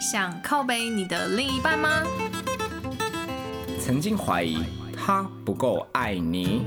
[0.00, 2.02] 想靠背你的另一半吗？
[3.78, 4.64] 曾经怀疑
[4.96, 6.64] 他不够爱你，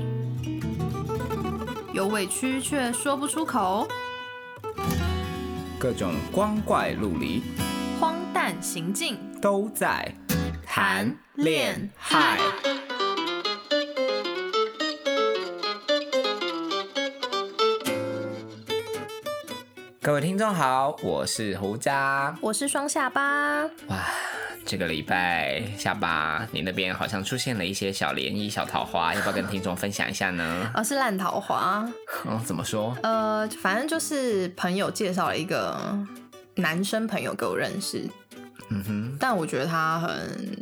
[1.92, 3.86] 有委屈却说不出口，
[5.78, 7.42] 各种光怪陆离
[8.00, 10.14] 荒诞行径，都在
[10.64, 12.38] 谈恋爱。
[20.04, 22.36] 各位听众好，我是胡渣。
[22.40, 23.62] 我是双下巴。
[23.86, 24.04] 哇，
[24.64, 30.72] 这个礼拜下巴，你那边好像出现了一些小涟漪、小桃花， 要不要跟听众分享一下呢？
[30.74, 31.88] 哦，是烂桃花。
[32.24, 32.96] 哦，怎么说？
[33.04, 35.96] 呃，反正就是朋友介绍了一个
[36.56, 38.04] 男生朋友给我认识，
[38.70, 40.58] 嗯哼，但我觉得他很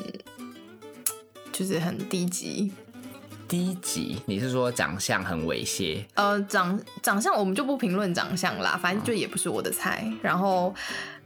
[1.51, 2.71] 就是很低级。
[3.51, 4.23] 低级？
[4.27, 6.05] 你是说长相很猥亵？
[6.15, 10.09] 呃，长长相我们就不评论长相啦，反正就也不是我的菜。
[10.23, 10.73] 然后，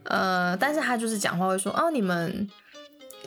[0.05, 2.49] 呃，但是他就是讲话会说，哦，你们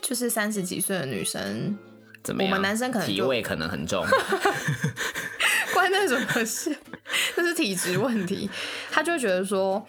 [0.02, 1.78] 就是三十几岁的女生，
[2.24, 2.50] 怎么样？
[2.50, 4.04] 我们男生可能就体味可能很重。
[5.72, 6.76] 关那什么事？
[7.36, 8.50] 那是体质问题。
[8.90, 9.86] 他就会觉得说，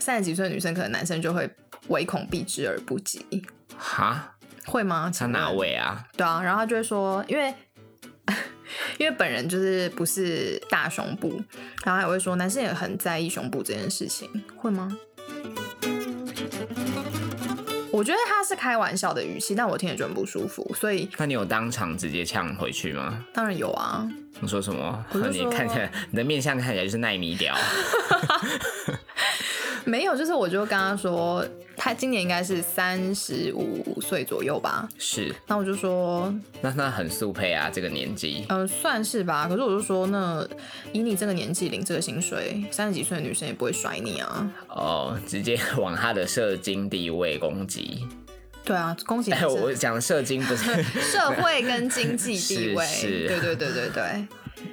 [0.00, 1.48] 三十几岁的女生可能男生就会
[1.86, 3.24] 唯恐避之而不及。
[3.76, 4.34] 哈？
[4.66, 5.10] 会吗？
[5.16, 6.04] 他哪位啊？
[6.16, 7.54] 对啊，然后他就会说，因为
[8.98, 11.40] 因为本人就是不是大胸部，
[11.84, 14.96] 然后还会说男生也很在意胸部这件事情，会吗？
[17.90, 23.24] 我觉得他是开玩笑的语气，但我听着就很不舒服，所以那你有当场直接呛回去吗？
[23.32, 24.06] 当然有啊。
[24.40, 25.04] 你说什么？
[25.32, 27.56] 你看起来你的面相看起来就是奈米屌。
[29.88, 31.42] 没有，就是我就跟他说，
[31.74, 34.86] 他今年应该是三十五岁左右吧。
[34.98, 38.44] 是，那我就说，那那很速配啊，这个年纪。
[38.50, 39.48] 呃，算是吧。
[39.48, 40.46] 可是我就说，那
[40.92, 44.50] 以你这个年纪领这个薪水，三十几岁的女生也不会甩你啊。
[44.68, 48.06] 哦，直接往他的社经地位攻击。
[48.64, 52.84] 对啊，恭喜你哎，我讲社经不是 社会跟经济地位。
[52.84, 54.26] 是是对对对对对，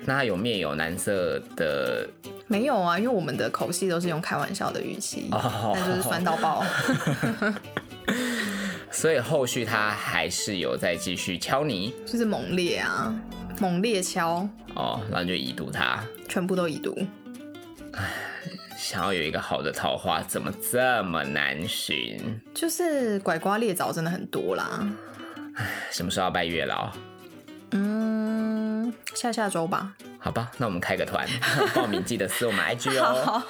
[0.05, 2.07] 那他有面有难色的
[2.47, 6.63] 没有啊，因为我们的口气都是用开玩笑的语气，哦那就是酸到爆。
[8.91, 13.13] 所以后续他还是有在继续敲你就是猛烈啊，
[13.59, 16.01] 猛烈敲，哦，然后就已读他。
[16.29, 16.95] 全部都已读。
[18.77, 22.19] 想要有一个好的桃花，怎么这么难寻？
[22.53, 24.87] 就是拐瓜裂枣真的很多啦。
[25.91, 26.91] 什么时候要拜月老？
[29.15, 29.93] 嗯，下下周吧。
[30.19, 31.25] 好吧，那我们开个团，
[31.73, 33.41] 报名记得私我们 IG 哦。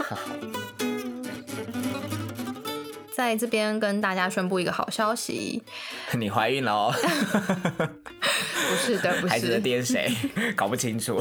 [3.15, 5.63] 在这边跟大家宣布一个好消息，
[6.13, 6.93] 你怀孕了哦？
[6.93, 10.11] 不是的，不孩子的是，爹是谁？
[10.55, 11.19] 搞不清楚。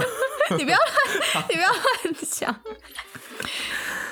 [0.59, 1.81] 你不要乱，你不要乱
[2.31, 2.55] 讲。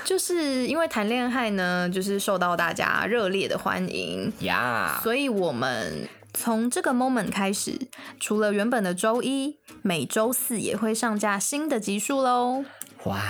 [0.04, 7.78] 就是因为谈恋爱呢，就是受到大家热烈的欢迎，呀所以我们从这个 moment 开始，
[8.18, 12.64] 除了原本的周一，每周四也会上架新的集数喽。
[13.04, 13.20] 哇，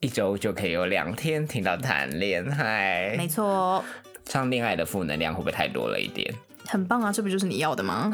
[0.00, 3.26] 一周就可以有两天听到谈恋爱没。
[3.26, 3.84] 错，
[4.26, 6.32] 上恋爱的负能量会不会太多了一点？
[6.66, 8.10] 很棒啊，这不就是你要的吗？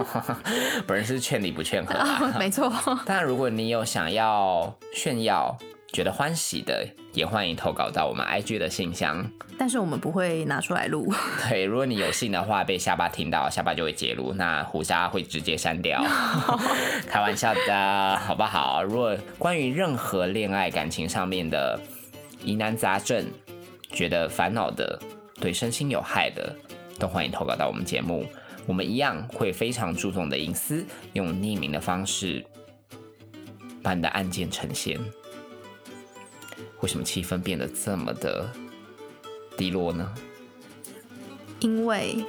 [0.86, 2.34] 本人是劝你不劝和啊。
[2.38, 2.72] 没错，
[3.06, 5.56] 但，如果你有想要炫耀、
[5.92, 9.30] 觉得欢喜的，也欢迎投稿到我们 IG 的信箱。
[9.58, 11.12] 但是我们不会拿出来录。
[11.48, 16.02] 对，如果你有幸的话，被下巴听到，下巴就会揭露，那胡渣会直接删掉。
[17.06, 18.82] 开玩笑的，好不好？
[18.82, 21.78] 如果关于任何恋爱感情上面的
[22.42, 23.26] 疑难杂症，
[23.90, 24.98] 觉得烦恼的，
[25.38, 26.56] 对身心有害的，
[26.98, 28.26] 都欢迎投稿到我们节目。
[28.66, 32.42] 我们一样会非常注重的隐私，用匿名的方式
[33.82, 34.98] 把你的案件呈现。
[36.82, 38.52] 为什么气氛变得这么的
[39.56, 40.12] 低落呢？
[41.60, 42.24] 因为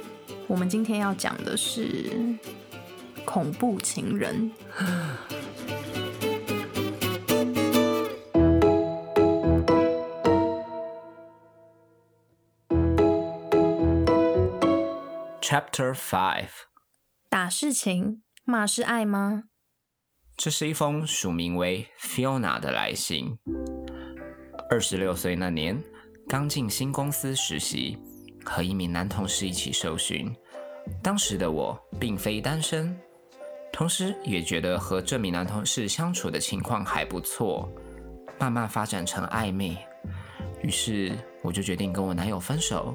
[0.46, 2.38] 我们今天要讲的是
[3.24, 4.52] 恐怖情人。
[15.40, 16.50] Chapter Five，
[17.28, 19.44] 打是情，骂是爱吗？
[20.36, 23.38] 这是一封署名为 Fiona 的来信。
[24.70, 25.80] 二十六岁那年，
[26.28, 27.98] 刚进新公司实习，
[28.44, 30.34] 和一名男同事一起受训。
[31.02, 32.98] 当时的我并非单身，
[33.72, 37.68] 同时也觉得和这名男同事相处的情况还不错，
[38.38, 39.76] 慢慢发展成暧昧。
[40.62, 41.12] 于是
[41.42, 42.94] 我就决定跟我男友分手。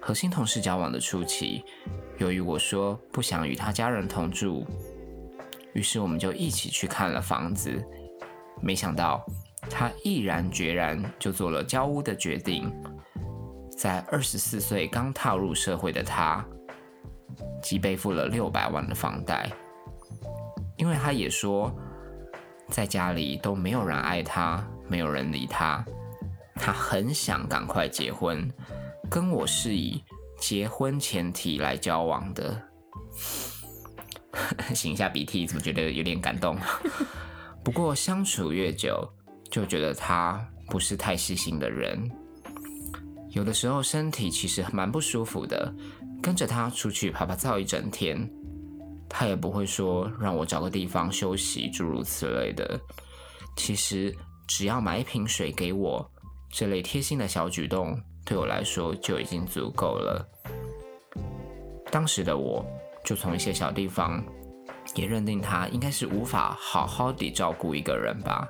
[0.00, 1.64] 和新同事交往的初期，
[2.18, 4.64] 由于我说不想与他家人同住，
[5.74, 7.84] 于是我们就一起去看了房子。
[8.62, 9.26] 没想到
[9.70, 12.72] 他毅然决然就做了交屋的决定。
[13.76, 16.44] 在二十四岁刚踏入社会的他，
[17.62, 19.50] 即背负了六百万的房贷。
[20.76, 21.74] 因为他也说，
[22.68, 25.84] 在家里都没有人爱他，没有人理他，
[26.54, 28.50] 他很想赶快结婚，
[29.10, 30.02] 跟我是以
[30.38, 32.62] 结婚前提来交往的。
[34.74, 36.58] 擤一下鼻涕，怎么觉得有点感动？
[37.64, 39.06] 不过相处越久，
[39.50, 42.10] 就觉得他不是太细心的人。
[43.30, 45.72] 有的时候身体其实蛮不舒服的，
[46.22, 48.28] 跟着他出去啪啪照一整天。
[49.08, 52.78] 他也不会说让我找个地方休息，诸如此类的。
[53.56, 54.14] 其实
[54.46, 56.10] 只要买一瓶水给我，
[56.50, 60.26] 这类贴心的小举动对我来说就已经足够了。
[61.90, 62.64] 当时的我
[63.04, 64.22] 就从一些小地方
[64.94, 68.48] 也认定他应该是无法好好地照顾一个人吧。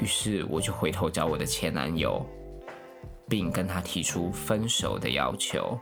[0.00, 2.24] 于是我就回头找我的前男友，
[3.28, 5.78] 并跟他提出分手的要求，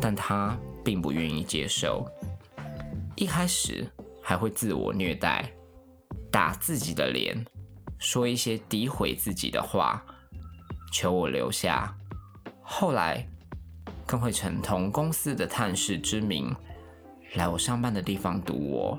[0.00, 0.56] 但他。
[0.84, 2.04] 并不愿意接受，
[3.14, 3.88] 一开始
[4.20, 5.48] 还会自我虐待，
[6.28, 7.46] 打自己的脸，
[8.00, 10.04] 说一些诋毁自己的话，
[10.90, 11.96] 求我留下。
[12.60, 13.24] 后来
[14.04, 16.52] 更会逞同公司的探视之名，
[17.34, 18.98] 来我上班的地方堵我，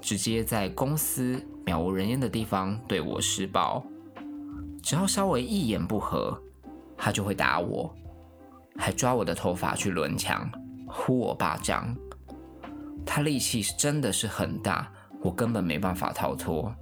[0.00, 3.84] 直接在公司渺无人烟的地方对我施暴。
[4.82, 6.40] 只要稍微一言不合，
[6.96, 7.94] 他就会打我，
[8.76, 10.50] 还抓我的头发去轮墙。
[10.86, 11.94] 呼我巴掌，
[13.04, 14.90] 他力气是真的是很大，
[15.20, 16.74] 我根本没办法逃脱。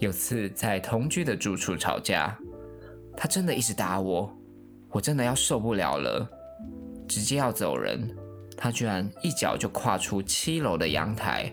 [0.00, 2.36] 有次在同居的住处吵架，
[3.16, 4.30] 他真的一直打我，
[4.90, 6.28] 我真的要受不了了，
[7.08, 8.14] 直接要走人。
[8.56, 11.50] 他居然一脚就跨出七楼的阳台，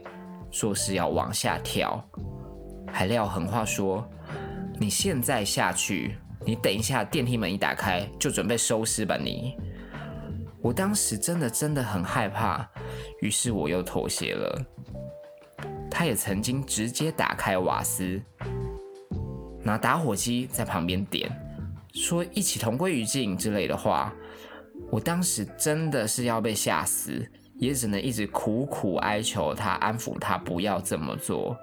[0.51, 2.03] 说是要往下跳，
[2.92, 4.07] 还撂狠话说
[4.80, 9.57] ：“你现在下去，你等一下电梯门一打开，就准备收尸吧你。”
[10.62, 12.69] 我当时真的真的很害怕，
[13.21, 14.62] 于是我又妥协了。
[15.89, 18.21] 他也曾经直接打开瓦斯，
[19.63, 21.31] 拿打火机在旁边点，
[21.94, 24.13] 说一起同归于尽之类的话。
[24.92, 27.25] 我当时真的是要被吓死，
[27.62, 31.56] 也只能一直苦苦哀求他，安抚他不要这么做。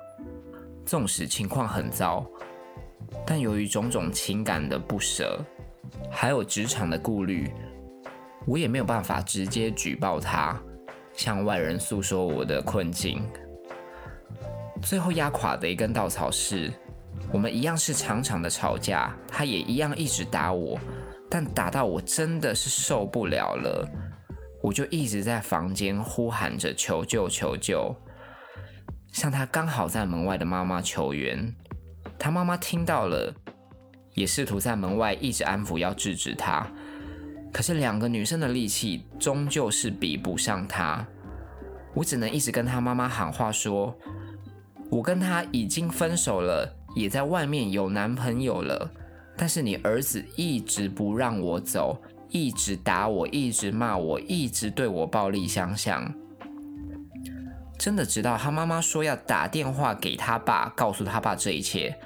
[0.86, 2.24] 纵使情况很糟，
[3.26, 5.44] 但由于种种情感的不舍，
[6.08, 7.52] 还有职场的顾虑。
[8.46, 10.56] 我也没有办法直接举报他，
[11.14, 13.20] 向外人诉说我的困境。
[14.80, 16.72] 最后压垮的一根稻草是，
[17.32, 20.78] 我们一样是常常的吵架，他也一样一直打我，
[21.28, 23.84] 但打到我真的是受不了了，
[24.62, 27.94] 我就一直在房间呼喊着求救求救，
[29.12, 31.54] 向他刚好在门外的妈妈求援。
[32.18, 33.32] 他妈妈听到了，
[34.14, 36.66] 也试图在门外一直安抚，要制止他。
[37.52, 41.06] 可是两个女生的力气终究是比不上他，
[41.94, 43.96] 我只能一直跟他妈妈喊话，说
[44.90, 48.90] 我跟他已经分手了，也在外面有男朋友了。
[49.36, 56.12] 但是你儿子一直不让我走，一直打我，一直骂我，一直对我暴力相向。
[57.78, 61.96] 真的直到他妈妈说要打电话给他爸，告诉他爸这一切，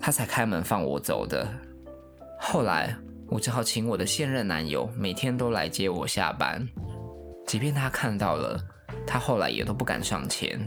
[0.00, 1.48] 他才开门放我走的。
[2.40, 2.96] 后来。
[3.30, 6.66] 我只好请我的现任男友每天都来接我下班，
[7.46, 8.58] 即便他看到了，
[9.06, 10.58] 他后来也都不敢上前。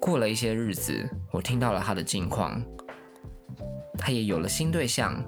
[0.00, 2.62] 过了一些日子，我听到了他的近况，
[3.98, 5.20] 他也有了新对象，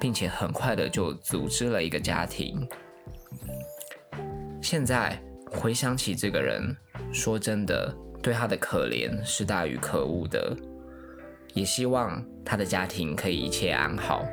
[0.00, 2.66] 并且很快的就组织了一个家庭。
[4.62, 6.74] 现在回想起这个人，
[7.12, 10.56] 说真的，对他的可怜是大于可恶的。
[11.52, 14.24] 也希望他的家庭可以一切安好。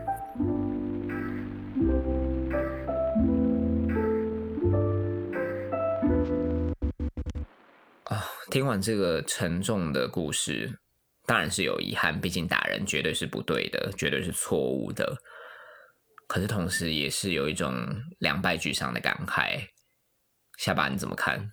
[8.03, 10.77] 啊，听完这个沉重的故事，
[11.25, 15.17] 当然是有遗憾，毕竟打人绝对是不对的，绝对是错误的。
[16.27, 17.73] 可是同时也是有一种
[18.19, 19.59] 两败俱伤的感慨。
[20.57, 21.49] 下巴你怎么看？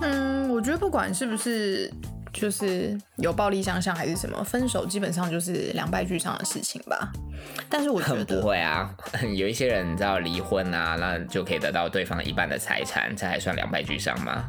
[0.00, 1.92] 嗯我觉得不管是不是
[2.32, 7.12] 就是有暴力相向还是什么，分手基本上就是两败俱伤的事情吧。
[7.68, 8.94] 但是我觉得不会啊，
[9.36, 14.46] 有一些人你知道离婚啊，那就可以得到对方一半的财产，这还算两败俱伤吗？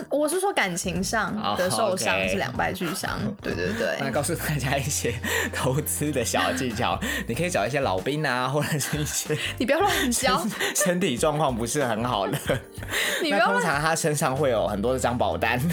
[0.00, 3.18] 嗯，我是说感情上哦的受伤是两败俱伤。
[3.42, 5.14] 对对对，那告诉大家一些
[5.52, 12.38] 投资的小技巧，你可以找一些老兵啊，或者是一些 你不要乱教，身体状况不是很好的。
[13.22, 15.60] 你不要乱，那通常他身上会有很多的张保单。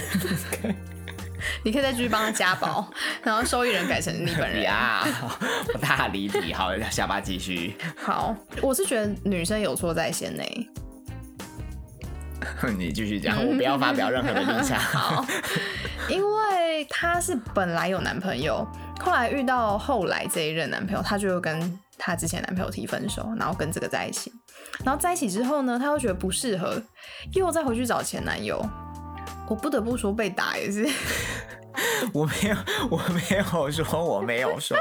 [1.64, 2.90] 你可以再继续帮他加保，
[3.24, 4.64] 然后受益人改成你本人。
[4.64, 5.08] 呀，
[5.74, 6.52] 我大离题。
[6.54, 7.76] 好，下巴继续。
[7.96, 10.44] 好，我是觉得女生有错在先呢。
[12.78, 14.80] 你继续讲，我不要发表任何的立场。
[14.80, 15.26] 好，
[16.10, 18.66] 因为她是本来有男朋友，
[19.00, 24.32] 后来遇到后来这一任男朋友，她就跟她之前男朋友提分手，然后跟这个在一起，
[24.84, 26.82] 然后在一起之后呢，她又觉得不适合，
[27.34, 28.64] 又再回去找前男友。
[29.48, 30.86] 我不得不说，被打也是，
[32.12, 32.56] 我没有，
[32.90, 34.78] 我没有说，我没有说。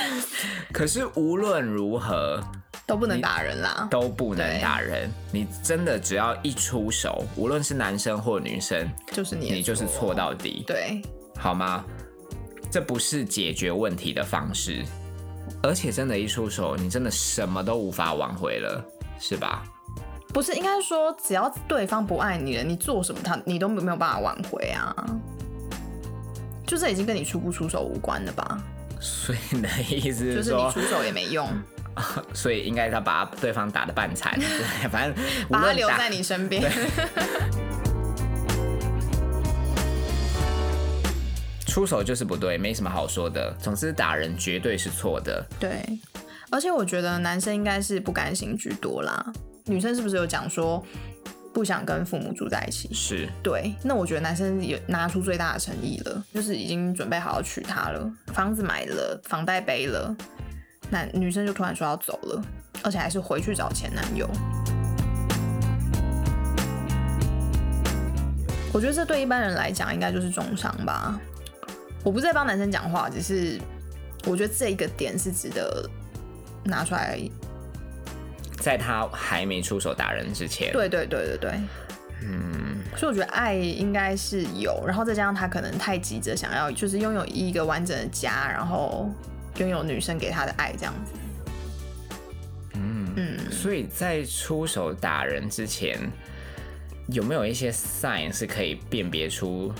[0.72, 2.42] 可是无论如何
[2.90, 3.86] 都不能打人啦。
[3.88, 5.08] 都不能打人。
[5.32, 10.12] 你真的只要一出手，无论是男生或女生，就是你，你就是错。
[10.12, 11.00] 到底，对，
[11.38, 11.84] 好吗？
[12.68, 14.84] 这不是解决问题的方式，
[15.62, 18.84] 而且真的，一出手，你真的什么都无法挽回了，
[19.20, 19.62] 是吧？
[20.34, 24.94] 不是应该说，只要对方不爱你了，你做什么他你都没有办法挽回啊。
[26.66, 28.60] 就这已经跟你出不出手无关了吧？
[29.00, 31.48] 所以你的意思就是你，出手也没用，
[32.34, 36.70] 所以应该他把对方打的半残，对 反正无把他留在你身边。
[41.66, 43.54] 出手就是不对，没什么好说的。
[43.60, 45.46] 总之，打人绝对是错的。
[45.60, 45.84] 对，
[46.50, 49.32] 而且我觉得男生应该是不甘心居多啦。
[49.66, 50.84] 女生是不是有讲说
[51.54, 52.92] 不想跟父母住在一起？
[52.92, 60.12] 是，对，那我觉得男生也拿出最大的诚意了，就是已经准备好要娶她了，房子买了，房贷背了，
[60.90, 62.42] 那女生就突然说要走了，
[62.82, 64.28] 而且还是回去找前男友。
[68.72, 71.18] 我觉得这对一般人来讲应该就是重伤吧。
[72.04, 73.60] 我不是在帮男生讲话，只是
[74.26, 75.88] 我觉得这一个点是值得
[76.64, 77.20] 拿出来。
[78.60, 81.60] 在他还没出手打人之前，对对对对对，
[82.22, 89.08] 嗯，所以我觉得爱应该是有，然后再加上他可能太急着想要就是拥有一个完整的家，然后
[89.60, 91.12] 拥有女生给他的爱这样子。
[92.74, 95.98] 嗯嗯，所以在出手打人之前，
[97.08, 99.72] 有没有一些 sign 是可以辨别出，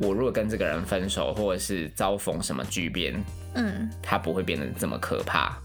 [0.00, 3.22] 我如果跟这个人分手，或者是遭逢什么巨变，
[3.54, 5.56] 嗯，他不会变得这么可怕？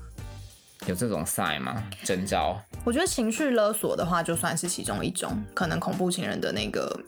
[0.85, 1.81] 有这种 sign 吗？
[2.03, 2.61] 征兆？
[2.83, 6.99] 我觉得情绪勒索的话，就算是其中一种，可能恐怖情人的那个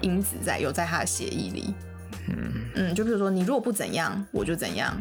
[0.00, 1.74] 因子在有在他的协议里。
[2.28, 4.96] 嗯，嗯，就比如说你如果不怎样，我就怎样。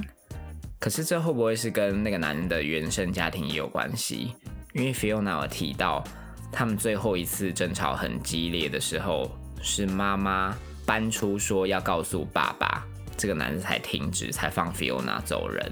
[0.80, 4.34] 可是这会不会是跟那个男人的原生家庭也有关系？
[4.74, 6.04] 因为 Fiona 有提到，
[6.52, 9.30] 他们最后一次争吵很激烈的时候，
[9.62, 10.56] 是妈妈
[10.86, 12.86] 搬出说要告诉爸爸，
[13.18, 15.72] 这个男人才停止，才放 Fiona 走人。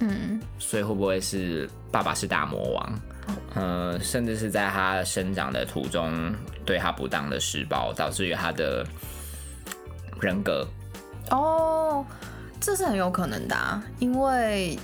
[0.00, 3.00] 嗯，所以会不会是爸爸是大魔王？
[3.54, 6.32] 呃，甚至是在他生长的途中
[6.64, 8.86] 对他不当的施暴，导致于他的
[10.20, 10.66] 人格
[11.30, 12.06] 哦，
[12.60, 14.78] 这是很有可能的、啊，因为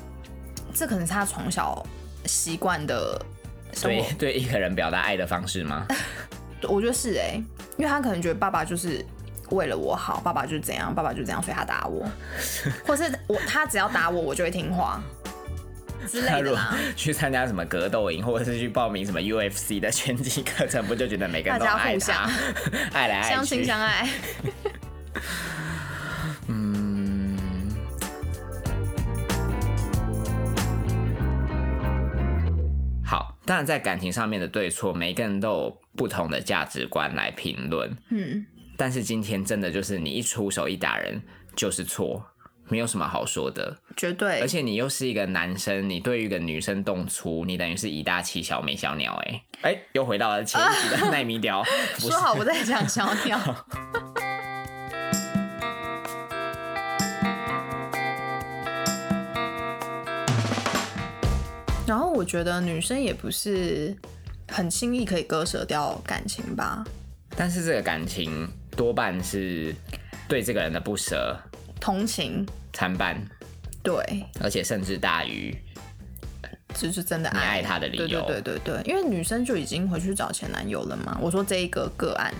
[0.72, 1.84] 这可能是他从小
[2.24, 3.20] 习惯的
[3.72, 4.12] 生对活。
[4.18, 5.86] 对一个人表达爱的方式吗？
[6.68, 7.34] 我觉得是哎、
[7.76, 9.04] 因为他可能觉得爸爸就是
[9.50, 12.06] 为了我好，爸爸就是怎样，爸爸就这样，所以他打我，
[12.86, 15.02] 或是我他只要打我，我就会听话
[16.08, 16.74] 之类的啦。
[16.96, 22.30] 去参加什么格斗营，或者是去报名什么 UFC 的拳击课程，不就觉得每个人都互相他，
[22.94, 24.08] 爱来爱去，相亲相爱，
[33.54, 37.88] 当然在感情上面的对错，每个人都有不同的价值观来评论。
[38.10, 38.44] 嗯，
[38.76, 41.22] 但是今天真的就是你一出手一打人
[41.54, 42.20] 就是错，
[42.68, 43.78] 没有什么好说的。
[43.96, 44.40] 绝对。
[44.40, 49.42] 而且你又是一个男生，你对于一个女生动粗，你等于是以大欺小没小鸟、欸。
[49.60, 51.62] 哎哎，又回到了前一集的 奈米屌，
[51.96, 53.38] 说好不再讲小鸟。
[62.24, 63.94] 我觉得女生也不是
[64.48, 66.82] 很轻易可以割舍掉感情吧，
[67.36, 69.74] 但是这个感情多半是
[70.26, 71.38] 对这个人的不舍
[71.78, 73.14] 同情，参半，
[73.82, 75.54] 对，而且甚至大于
[76.72, 77.38] 就是真的爱。
[77.38, 78.22] 你爱他的理由。
[78.22, 81.18] 对对对对对，因为女生就已经回去找前男友了嘛。
[81.20, 82.32] 我说这一个个案，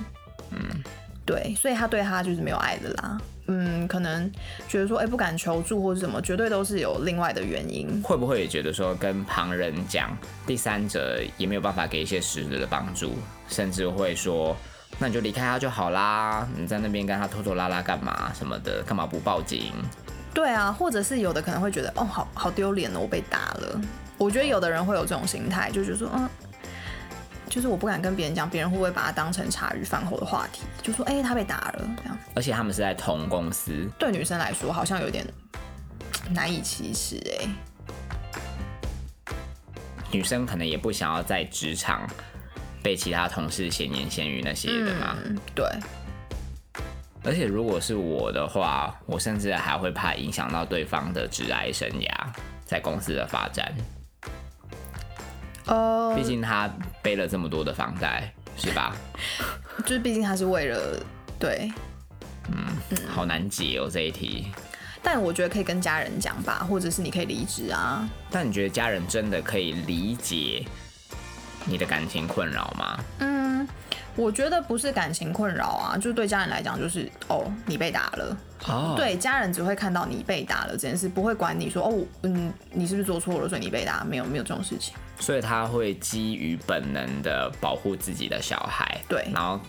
[0.50, 0.82] 嗯，
[1.26, 3.20] 对，所以他对他就是没有爱的啦。
[3.46, 4.30] 嗯，可能
[4.68, 8.02] 觉得说，哎、不敢求助或者什么，绝对都是有另外的原因。
[8.02, 13.12] 会不会也觉得说跟旁人讲，第三者也没有办法给一些实质的帮助，
[13.48, 14.56] 甚至会说
[14.98, 16.48] 那你就离开他就好啦。
[16.56, 18.82] 你在那边跟他拖拖拉拉干嘛什么的？
[18.82, 19.72] 干嘛不报警？
[20.32, 23.80] 对啊，或者是有的可能会觉得，哦，好好丢脸哦，我被打了。
[24.16, 26.28] 我觉得有的人会有这种心态，就觉得说，嗯，
[27.48, 30.62] 就是我不敢跟别人讲，别人会不会把它当成茶余饭后的话题？
[30.82, 32.18] 就说，哎、他被打了这样。
[32.34, 35.24] 而且他们是在同公司，对女生来说，好像有点
[36.30, 37.48] 难以启齿哎。
[40.10, 42.08] 女生可能也不想要在职场
[42.82, 45.16] 被其他同事闲言闲语那些的嘛。
[45.24, 45.66] 嗯，对，
[47.24, 52.08] 而且如果是我的话，我甚至还会怕影响到对方的职涯生涯，
[52.64, 53.72] 在公司的发展。
[55.66, 56.68] 呃毕，竟他
[57.02, 58.94] 背了这么多的房贷，是吧？
[59.84, 60.98] 就是毕竟他是为了
[61.38, 61.72] 对，
[62.48, 62.66] 嗯
[63.08, 64.46] 好难解哦这一题。
[65.02, 68.08] 但我觉得可以跟家人讲吧，或者是你可以离职啊。
[68.30, 70.64] 但你觉得家人真的可以理解
[71.66, 72.98] 你的感情困扰吗？
[73.18, 73.68] 嗯，
[74.16, 78.36] 我觉得不是感情困扰啊，就是对家人来讲，就是哦，你被打了。
[78.66, 81.92] 哦，对，家人只会看到你被打了这件事，不会管你说哦，
[82.22, 84.94] 嗯，你是不是做错了，所以你被打，没有没有这种事情。
[85.18, 89.26] 所以他会基于本能的保护自己的小孩，对。
[89.32, 89.60] 然后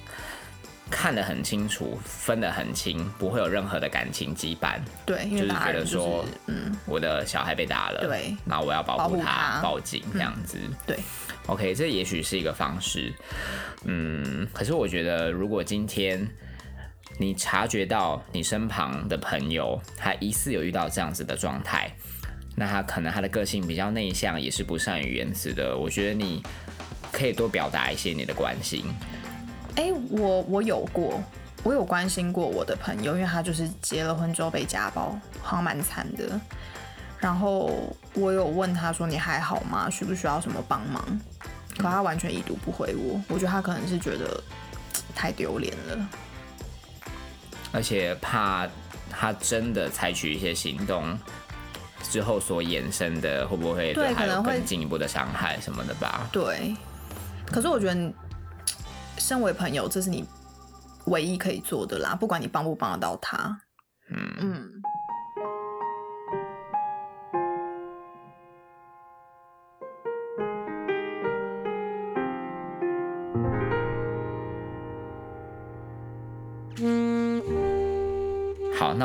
[0.90, 4.80] 看得很清楚，分得很清，不会有任何的感情羁绊。
[5.06, 9.62] 对，就是觉得说嗯，我的小孩被打了，对，然后我要保保护他，护他。
[9.62, 10.60] 报警这样子。
[10.86, 10.98] 对
[11.48, 13.12] ，OK，这也许是一个方式，
[13.86, 16.28] 嗯，可是我觉得如果今天
[17.18, 21.92] 你察觉到你身旁的朋友他疑似有遇到这样子的状态，
[22.56, 26.42] 那他可能他的个性比较内向，也是不善于言辞的，我觉得你
[27.12, 28.86] 可以多表达一些你的关心。
[29.76, 31.22] 哎、我我有过，
[31.64, 36.40] 我有关心过我的朋友，因为他就是结了婚之后被家暴，好像蛮惨的。
[37.20, 39.90] 然后我有问他说：“你还好吗？
[39.90, 41.04] 需不需要什么帮忙？”
[41.76, 44.42] 可他完全已读不回我，我觉得他可能是觉得
[45.14, 46.10] 太丢脸了。
[47.74, 48.66] 而且怕
[49.10, 51.18] 他真的采取一些行动
[52.10, 56.28] 之后所衍生的，会不会对可能会更进一步的伤害什么的吧？
[56.32, 56.76] 对，
[57.48, 58.14] 可是我觉得你
[59.18, 60.26] 身为朋友，这是你
[61.06, 63.60] 唯一可以做的啦，不管你帮不帮得到他。
[64.10, 64.72] 嗯，嗯，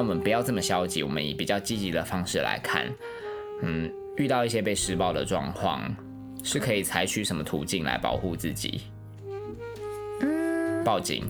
[0.01, 2.87] 那我们不要这么消极，我们以比较积极的方式来看。
[3.61, 5.95] 嗯，遇到一些被施暴的状况，
[6.43, 8.81] 是可以采取什么途径来保护自己？
[10.23, 11.25] 嗯，报警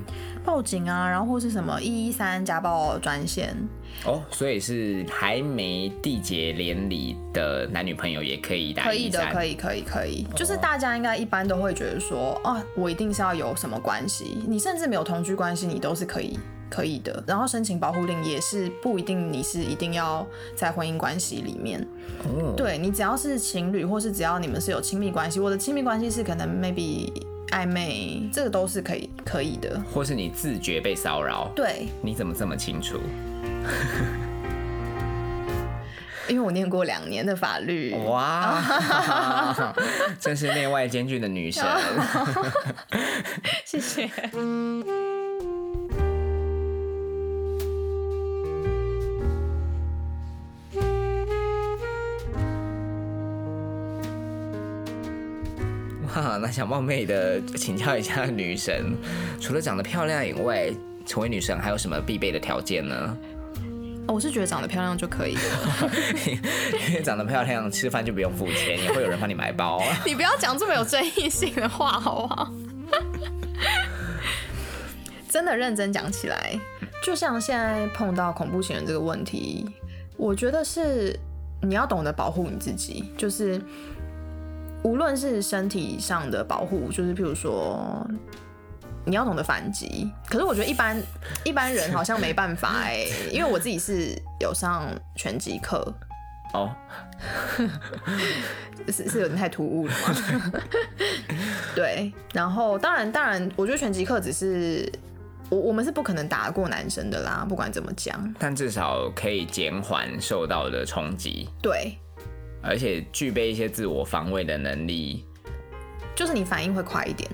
[0.44, 3.56] 报警啊，然后或是什么一一三家暴专线，
[4.04, 9.54] 哦，所以是还没缔结连理的男女朋友也可以打可以的，可以。
[9.56, 10.24] 可以，可以。
[10.37, 16.38] 就是大家应该一般都会觉得说，啊，我一定是要有什么关系，你甚至没有同居关系，你都是可以。
[16.70, 21.87] 可以的，然后申请保护令也是不一定你是一定要在婚姻关系里面，
[22.24, 27.12] 哦，对你只要是情侣，或是只要你们是有亲密关系，我的亲密关系是可能 maybe
[27.48, 29.78] 暧昧，这个都是可以可以的。
[29.92, 33.00] 或是你自觉被骚扰，对，你怎么这么清楚？
[36.28, 38.62] 因为我念过两年的法律，哇，
[40.20, 41.64] 真是内外兼具的女神。
[43.64, 44.09] 谢谢。
[56.20, 58.94] 哇，那想冒昧的请教一下 女神，
[59.40, 60.70] 除了长得漂亮以外，
[61.06, 63.16] 成为女神还有什么必备的条件呢？
[64.06, 65.90] 我是觉得长得漂亮就可以了。
[66.88, 69.83] 因为长得漂亮，吃饭就不用付钱，也会有人帮你买包。
[70.04, 72.52] 你不要讲这么有争议性的话，好不好？
[75.26, 76.59] 真的认真讲起来，
[77.02, 79.64] 就像现在碰到恐怖情人这个问题，
[80.18, 81.18] 我觉得是
[81.62, 83.59] 你要懂得保护你自己，就是
[84.83, 88.07] 无论是身体上的保护，就是譬如说。
[89.07, 91.03] 你要懂得反击，可是我觉得一般
[91.43, 95.83] 一般人好像没办法哎、因为我自己是有上拳击课，
[96.53, 96.71] 哦，
[98.93, 100.61] 是是有点太突兀了嘛？
[101.75, 104.87] 对，然后当然当然，我觉得拳击课只是
[105.49, 108.35] 我我们是不可能打得过男生的啦，不管怎么讲。
[108.38, 111.97] 但至少可以减缓受到的冲击，对，
[112.62, 115.25] 而且具备一些自我防卫的能力。
[116.14, 117.31] 就是你反应会快一点。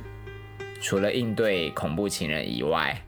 [0.81, 3.03] 除了应对恐怖情人以外，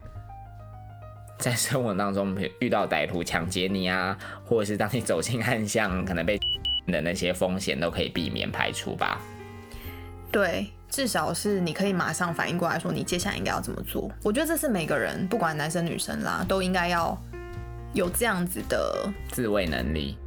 [1.39, 6.39] 在生活当中遇到歹徒抢劫你啊，或者是当你走进暗巷，可能被
[6.87, 9.21] 的那些风险都可以避免排除吧。
[10.33, 14.11] 对，至少是你可以马上反应过来说你接下来应该要怎么做。
[14.25, 17.17] 我觉得这是每个人不管男生女生啦，都应该要
[17.93, 20.19] 有这样子的自卫能力。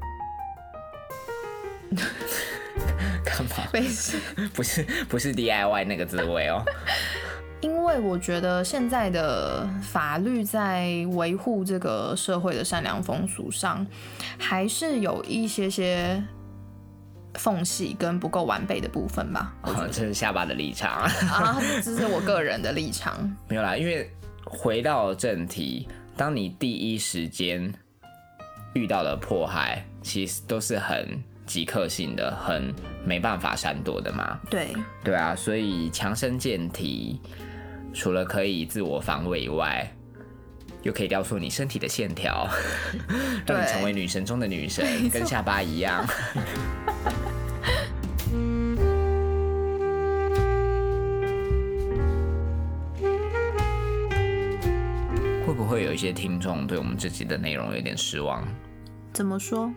[3.24, 3.68] 干嘛？
[3.74, 4.18] 没事，
[4.54, 6.64] 不是不是 DIY 那个滋味哦。
[7.62, 13.86] 因为我觉得现在的法律在维护这个社会的善良风俗上，
[14.40, 16.24] 还是有一些些
[17.36, 19.54] 缝隙跟不够完备的部分吧。
[19.62, 23.32] 哦，这是下巴的立场啊，这是我个人的立场。
[23.48, 24.12] 没有啦，因为
[24.44, 27.72] 回到正题，当你第一时间
[28.74, 31.08] 遇到了迫害，其实都是很
[31.52, 34.40] 即刻性的，很没办法闪躲的嘛。
[34.50, 34.70] 对，
[35.04, 37.20] 对啊，所以强身健体。
[37.94, 39.86] 除了可以自我防卫以外，
[40.82, 42.48] 又可以雕塑你身体的线条，
[43.46, 46.08] 让你成为女神中的女神，跟下巴一样。
[55.46, 58.42] 会不会有一些听众对我们这集的内容有点失望？
[59.12, 59.70] 怎么说？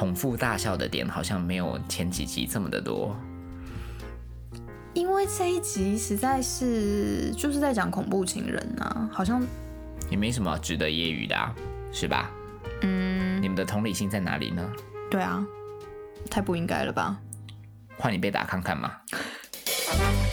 [0.00, 3.14] 捧腹大笑的点好像没有前几集这么的多。
[4.94, 9.46] 因为这一集实在是就是在讲恐怖情人啊，好像
[10.08, 11.54] 也没什么值得揶揄的，啊，
[11.92, 12.30] 是吧？
[12.80, 14.66] 嗯，你们的同理心在哪里呢？
[15.10, 15.46] 对啊，
[16.30, 17.20] 太不应该了吧？
[17.98, 18.90] 换你被打看看嘛。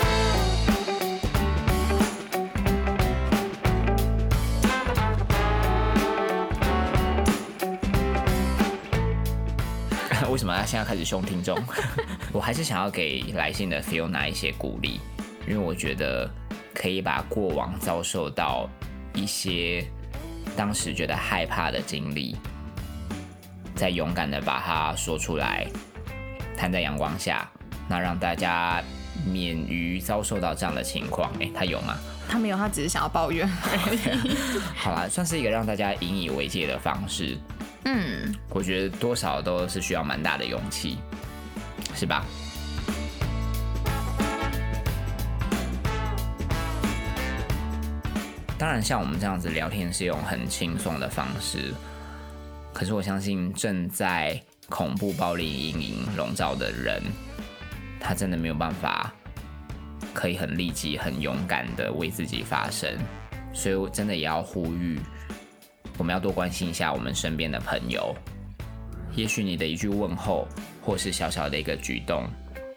[10.37, 11.59] 为什么要现在开始凶听众？
[12.31, 14.99] 我还是想要给来信的 Fiona 一些鼓励，
[15.47, 16.29] 因为我觉得
[16.75, 18.69] 可以把过往遭受到
[19.15, 19.83] 一些
[20.55, 22.37] 当时觉得害怕的经历，
[23.73, 25.65] 再勇敢的把它说出来，
[26.55, 27.49] 摊在阳光下，
[27.89, 28.79] 那让大家
[29.25, 31.31] 免于遭受到这样的情况。
[31.39, 31.97] 哎，他有吗？
[32.29, 34.35] 他没有，他只是想要抱怨而已。
[34.77, 37.35] 好啦，算是一个让大家引以为戒的方式。
[37.83, 40.97] 嗯，我觉得多少都是需要蛮大的勇气，
[41.95, 42.25] 是吧？
[48.57, 51.73] 当然，像我们这样子聊天是用很轻松的方式，
[52.73, 57.01] 可是我相信正在恐怖暴力阴影笼罩的人，
[57.99, 59.13] 他真的没有办法
[60.11, 62.97] 可以很立即、很勇敢的为自己发声，
[63.53, 64.99] 所以我真的也要呼吁。
[65.97, 68.15] 我们要多关心一下我们身边的朋友，
[69.15, 70.47] 也许你的一句问候，
[70.81, 72.27] 或是小小的一个举动，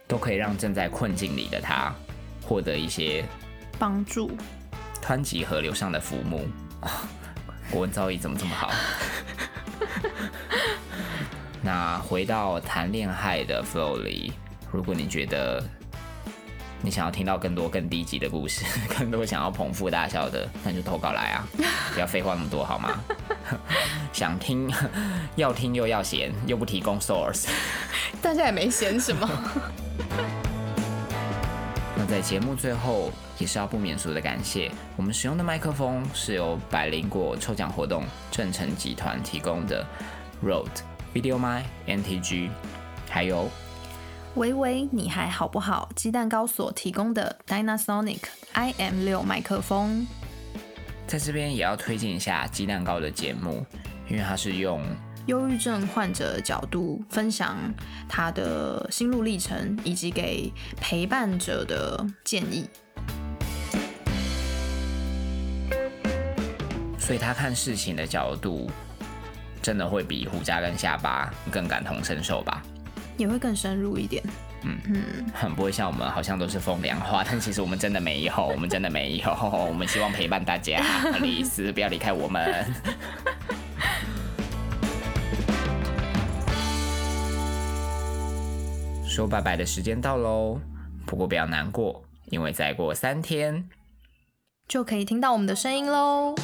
[0.08, 1.94] 都可以让正在困境里的他
[2.42, 3.24] 获得一些
[3.78, 4.30] 帮助。
[5.02, 6.46] 湍急河流上的浮木，
[7.70, 8.70] 国文造诣怎么这么好？
[11.62, 14.32] 那回到谈恋爱的 flow 里，
[14.72, 15.62] 如果你觉得
[16.82, 18.64] 你想要听到更多更低级的故事，
[18.98, 21.46] 更多想要捧腹大笑的，那就投稿来啊！
[21.92, 22.98] 不要废话那么多好吗？
[24.12, 24.72] 想听，
[25.36, 27.48] 要听又要闲，又不提供 source，
[28.22, 29.28] 大家也没闲什么。
[31.96, 39.84] 那在节目最后，也是要不免俗的感谢，我们使用的麦克风是由百灵果抽奖活动正成集团提供的
[40.42, 40.80] Rode
[41.14, 42.48] Video My NTG，
[43.10, 43.50] 还有。
[44.36, 45.88] 喂喂，你还好不好？
[45.96, 48.20] 鸡蛋糕所提供的 Dynasonic
[48.54, 50.06] IM 六麦克风，
[51.08, 53.66] 在这边也要推荐一下鸡蛋糕的节目，
[54.08, 54.84] 因为它是用
[55.26, 57.56] 忧郁症患者的角度分享
[58.08, 62.68] 他的心路历程，以及给陪伴者的建议，
[66.98, 68.70] 所以他看事情的角度
[69.60, 72.62] 真的会比胡渣跟下巴更感同身受吧。
[73.20, 74.22] 也会更深入一点，
[74.62, 79.30] 嗯嗯，很不会像我们好像都是风凉话，但其实我们真的没有，我们真的没有，
[79.68, 80.82] 我们希望陪伴大家，
[81.20, 82.64] 丽丝不要离开我们。
[89.04, 90.58] 说拜拜的时间到喽，
[91.04, 93.68] 不过不要难过，因为再过三天
[94.66, 96.34] 就可以听到我们的声音喽。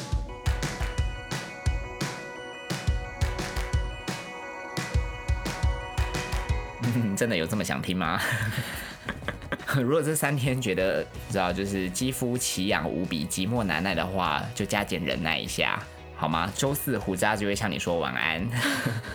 [7.15, 8.19] 真的有这么想听吗？
[9.75, 15.81] 如果这三天觉得知道就是肌肤奇痒无比、寂寞难耐的话，就加减忍耐一下，
[16.15, 16.51] 好吗？
[16.55, 18.47] 周四胡渣就会向你说晚安。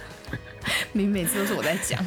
[0.93, 2.05] 你每次都是我在讲。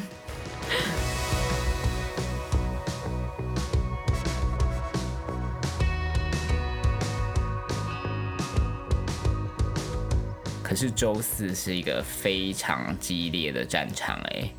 [10.62, 14.50] 可是周四是一个非常激烈的战场，哎。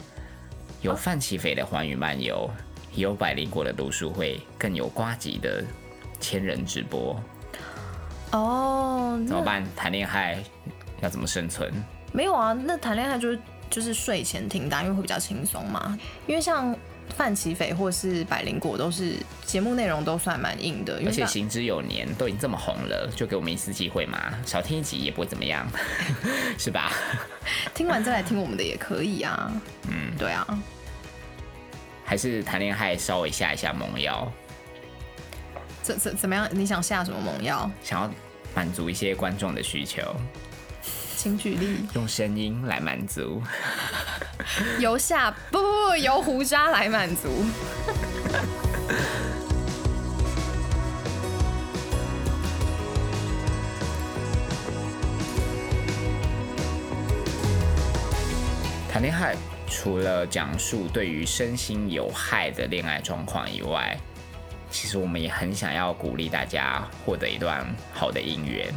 [0.82, 2.50] 有范起飞的环宇漫游，
[2.96, 5.64] 有百灵果的读书会，更有瓜吉的
[6.20, 7.20] 千人直播。
[8.32, 9.66] 哦，怎么办？
[9.76, 10.44] 谈恋爱
[11.02, 11.74] 要怎么生存？
[12.12, 15.98] 没有啊，那谈恋爱就是就是睡前听的啊，因为会比较轻松嘛。
[16.28, 16.76] 因为像
[17.18, 25.68] 范琪斐或是百灵果都是节目内容都算蛮硬的，而且行之有年，都已经这么红了，就给我们一次机会嘛，少听一集也不会怎么样，
[26.60, 26.94] 是吧？
[27.74, 29.52] 听完再来听我们的也可以啊。
[29.90, 30.46] 嗯，对啊，
[32.06, 34.32] 还是谈恋爱稍微下一下猛药，
[35.82, 36.48] 怎怎怎么样？
[36.52, 37.68] 你想下什么猛药？
[37.84, 38.12] 想要
[38.54, 40.02] 满足一些观众的需求，
[41.18, 41.80] 请举例。
[41.96, 43.42] 用声音来满足。
[44.80, 47.28] 由下不不不由胡渣来满足。
[58.88, 59.36] 谈恋爱
[59.68, 63.98] 除了讲述对于身心有害的恋爱状况以外，
[64.70, 68.74] 其实我们也很想要鼓励大家获得一段好的姻缘。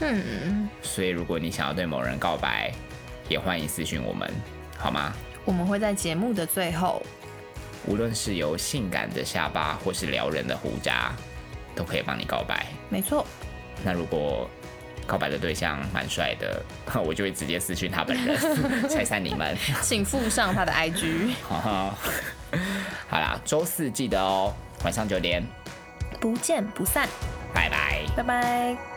[0.00, 2.72] 嗯，所以如果你想要对某人告白，
[3.28, 4.30] 也欢迎私讯我们，
[4.76, 5.12] 好吗？
[5.44, 7.02] 我们会在节目的最后，
[7.86, 11.12] 无论是由性感的下巴或是撩人的胡渣，
[11.74, 12.66] 都可以帮你告白。
[12.88, 13.26] 没错，
[13.84, 14.48] 那如果
[15.06, 16.62] 告白的对象蛮帅的，
[17.04, 18.38] 我就会直接私讯他本人，
[18.88, 19.56] 拆散你们。
[19.82, 21.94] 请附上他的 IG， 好
[23.10, 24.52] 啦，周四记得哦，
[24.82, 25.42] 晚上九点，
[26.20, 27.06] 不见不散，
[27.52, 28.04] 拜拜。
[28.16, 28.93] 拜拜。